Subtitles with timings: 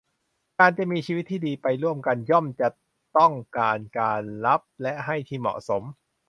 [0.59, 2.67] การจะมีชีวิตที่ดีไปร่วมกันย่อมจะ
[3.17, 5.83] ต้องการการรับและให้ที่เหมาะสม